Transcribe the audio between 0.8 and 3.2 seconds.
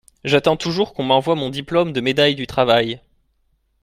qu'on m'envoie mon diplôme de médaille du travail.